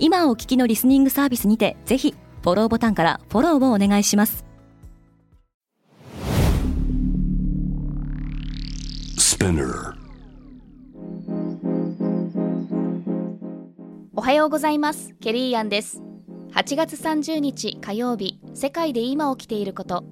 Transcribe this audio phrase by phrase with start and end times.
[0.00, 4.44] 今お聞きのリスニングサービスにてぜひフォローボタンからフォローをお願いします。
[14.14, 15.14] おはようございます。
[15.20, 16.00] ケリーアンです。
[16.52, 20.04] 8月30日火曜日世界で今起きていること。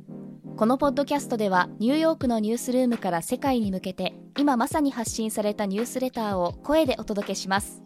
[0.57, 7.83] このポッドキャストではニューヨークのニュースルームから世界に向けて今まさに発信されたニュースレターを声でお届けします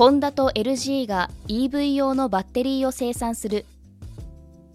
[0.00, 3.66] ホンダと LG が EV 用のバッテリーを生産する。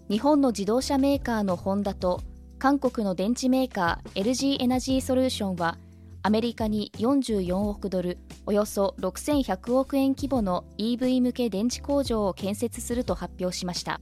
[0.08, 2.20] 日本の自動車メーカーのホンダと
[2.60, 5.78] 韓国の電池メーカー LG エナジーソリューションは
[6.22, 14.00] アメリカに44億ドルおよそ6100億円規模の EV 向け電池工場を建設すると発表しました。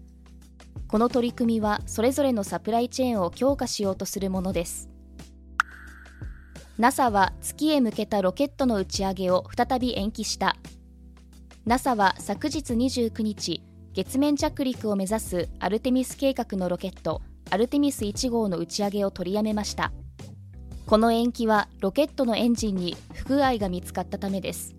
[0.89, 4.91] この取り組みはそれぞれのサプライチェーンを強化しようとするものです。
[6.77, 10.59] NASA は月へ向けたロケットの打ち上げを再び延期した。
[11.67, 13.63] NASA は昨日29日
[13.95, 19.91] 月面着陸を目指すアルテミス計画のロケットアルテミス1号の打ち上げを取りやめました。
[20.87, 24.75] この延期はロケットのエンジンに不具合が見つかったためです。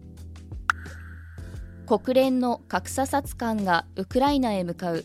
[1.88, 5.03] 国連の格差殺官がウクライナへ向かう。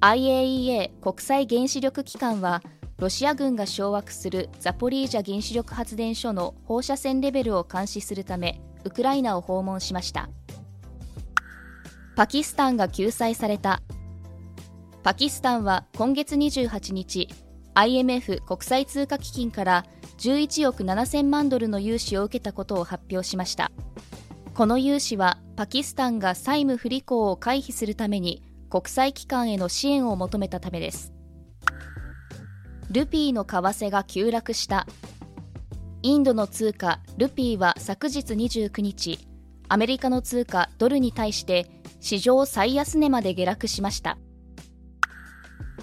[0.00, 2.64] IAEA 国際原子力機関は
[2.96, 10.28] ロシア軍が掌握するザポリージャ原子力発電所の放射線レベルを監視するためウクライナを訪問しました。
[12.18, 13.80] パキスタンが救済された。
[15.04, 17.28] パキスタンは今月28日
[17.76, 19.84] IMF 国際通貨基金から
[20.18, 23.70] 11億7000万ドルの融資を受けたことを発表しました。
[24.52, 31.12] この融資はパキスタンが債務不履行を回避するために国際機関への支援を求めたためです。
[32.90, 34.88] ルピーの為替が急落した。
[36.02, 39.20] インドの通貨ルピーは昨日29日
[39.68, 44.18] アメリカの通貨ドルに対して史上最安値まで下落しました。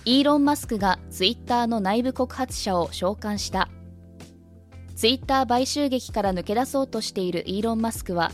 [0.05, 3.69] イーロン・マスクがツイッターの内部告発者を召喚した。
[4.95, 8.31] ツイッター買収劇から抜け出そうとしているイーロン・マスクは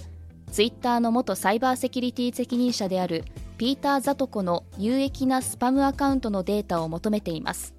[0.52, 3.24] ツイッターの元サイバーセキュリティ責任者である
[3.58, 7.74] ピーター・ザトコの有益なスパムアカウントのデータを求めています。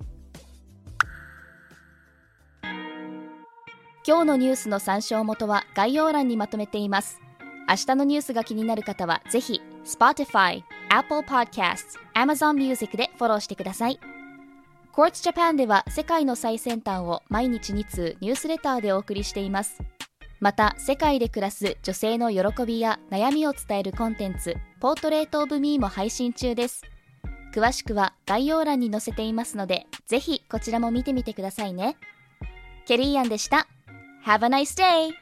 [4.05, 7.21] 今日のニュースの参照元は概要欄にまとめています。
[7.69, 13.99] 明日のニュースが気になる方はぜひ Spotify、Apple Podcasts、Amazon Music でフォローしてください。
[14.93, 19.79] Quartz Japan では世界の最先端を毎日2通ニュースレターでお送りしています。
[20.41, 26.83] また、世界で暮らす女性の喜びや悩みを伝えるコンテンツ、ポートレートオブミーも配信中です。
[27.55, 31.97] 詳しくは概要欄に載せていますので、ぜひこちらも見てみてくださいね。
[32.87, 33.69] ケリーアンでした。
[34.27, 35.22] Have a nice day!